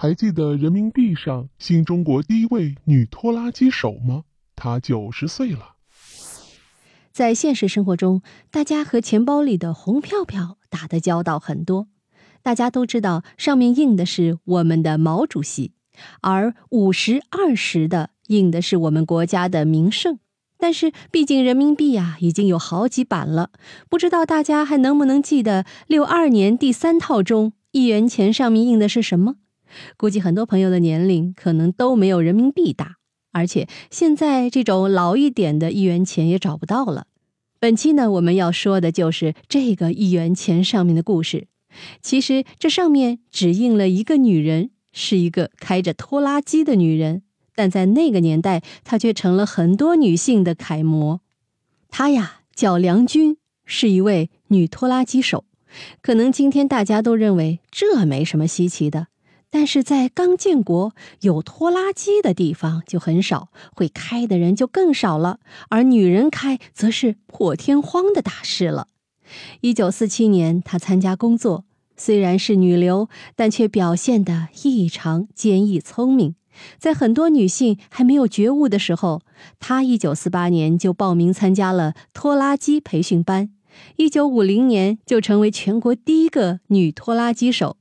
[0.00, 4.22] 还记得人民币上新中国第一位女拖拉机手吗？
[4.54, 5.74] 她九十岁了。
[7.10, 8.22] 在现实生活中，
[8.52, 11.88] 大家和钱包里的红票票打的交道很多。
[12.44, 15.72] 大家都知道，上面印的是我们的毛主席，
[16.20, 20.20] 而五十二十的印的是我们国家的名胜。
[20.58, 23.50] 但是，毕竟人民币呀已经有好几版了，
[23.88, 29.34] 不知道大家还能不能记得六二年第三套中一元钱上面印的是什么？
[29.96, 32.96] 估计很多朋友的年龄可能都没有人民币大，
[33.32, 37.06] 而且现在这种老一点的一元钱也找不到了。
[37.60, 41.48] 本期呢，我们要说的就是这个一元钱上面的故事。
[42.00, 47.22] 其实这上面只印了一个女人，是一个开着拖拉机的女人，
[47.54, 51.20] 但在那个年代，她却成了很多女性的楷模。
[51.88, 55.44] 她呀叫梁军，是一位女拖拉机手。
[56.00, 59.08] 可能今天大家都认为这没什么稀奇的。
[59.50, 68.88] 但是在刚建国有拖拉机的地方就很少，会开的人就更少了，而女人开则是破天荒的大事了。
[69.60, 71.64] 一九四七年，她参加工作，
[71.96, 76.34] 虽然是女流，但却表现得异常坚毅聪明。
[76.78, 79.22] 在很多女性还没有觉悟的时候，
[79.58, 83.50] 她一九四八年就报名参加了拖拉机培训班，
[83.96, 87.76] 一九五零年就成为全国第一个女拖拉机手。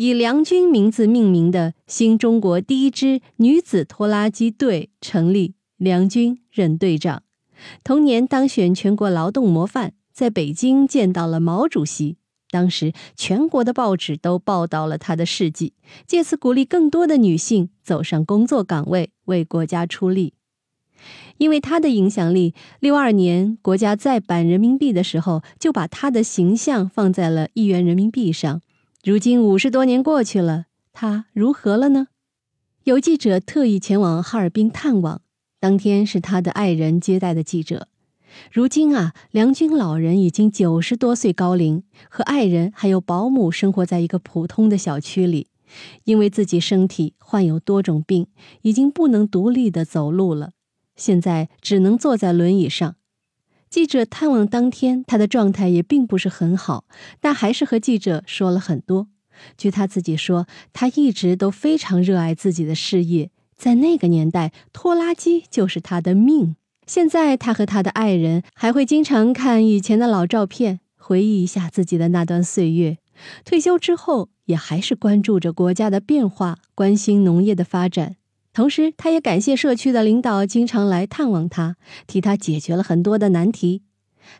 [0.00, 7.22] 以梁军名字命名的新中国第一支女子拖拉机队成立，梁军任队长。
[7.84, 12.16] 同年当选全国劳动模范，在北京见到了毛主席。
[12.50, 15.74] 当时全国的报纸都报道了他的事迹，
[16.06, 20.32] 借此鼓励更多的女性走上工作岗位，为国家出力。
[21.36, 28.62] 因为他的影响力，六二年国家再版人民币的时候，就把他的形象放在了一元人民币上。
[29.02, 32.08] 如今五十多年过去了，他如何了呢？
[32.84, 35.22] 有记者特意前往哈尔滨探望，
[35.58, 37.88] 当天是他的爱人接待的记者。
[38.52, 45.46] 如今啊，梁军老人已经九十多岁高龄，和爱人还有保姆生活在一个普通的小区里。
[46.04, 48.26] 因为自己身体患有多种病，
[48.60, 50.50] 已经不能独立的走路了，
[50.94, 52.96] 现在只能坐在轮椅上。
[53.70, 56.84] 记者探望当天，他的状态也并不是很好，
[57.20, 59.06] 但还是和记者说了很多。
[59.56, 66.56] 据他自己说，他一直都非常热爱自己的事业，在那个年代，拖拉机就是他的命。
[66.84, 72.98] 现在，他和他的爱人还会经常看以前的老照片，回忆一下自己的那段岁月。
[73.44, 78.16] 退休之后，也还是关注着国家的变化，关心农业的发展。
[78.52, 83.82] 同时，他也感谢社区的领导经常来探望他，替他解决了很多的难题。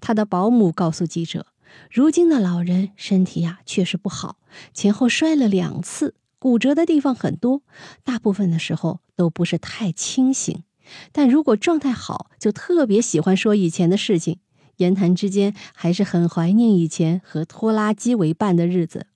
[0.00, 1.46] 他的保姆告诉记者，
[1.90, 4.38] 如今的老人身体呀确实不好，
[4.72, 7.62] 前后摔了两次，骨折的地方很多，
[8.04, 10.62] 大部分的时候都不是太清醒。
[11.10, 14.38] 但如果状态好，就特别喜欢说以前的事情，
[14.76, 19.08] 言谈之间还是很怀念以前和拖拉机为伴的日子。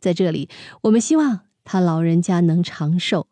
[0.00, 0.48] 在这里，
[0.82, 3.26] 我们希望他老人家能长寿。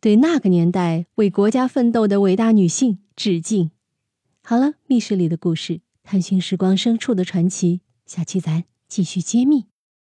[0.00, 3.70] 对那个年代为国家奋斗的伟大女性致敬。
[4.42, 9.66] 好了，密室里的故事，探寻时光深处的传奇，下期咱继续揭秘。